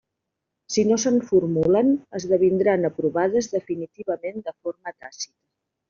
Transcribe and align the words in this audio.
Si 0.75 0.85
no 0.91 0.97
se'n 1.03 1.19
formulen, 1.27 1.93
esdevindran 2.21 2.91
aprovades 2.91 3.53
definitivament 3.55 4.45
de 4.49 4.57
forma 4.59 4.99
tàcita. 5.01 5.41